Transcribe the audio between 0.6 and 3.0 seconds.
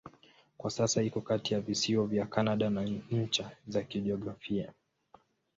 sasa iko kati ya visiwa vya Kanada na